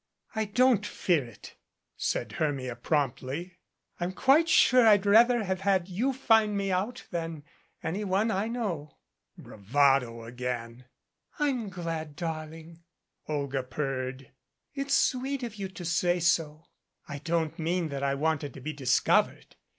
[0.33, 1.57] "I don't fear it,"
[1.95, 3.59] said Hermia promptly.
[3.99, 7.43] "I'm quite sure I'd rather have had you find me out than
[7.83, 8.97] any one I know."
[9.37, 10.85] Bravado again.
[11.37, 12.81] "I'm glad, darling,"
[13.27, 14.31] Olga purred.
[14.73, 16.65] "It's sweet of you to say so."
[17.07, 19.55] "I don't mean that I wanted to be discovered.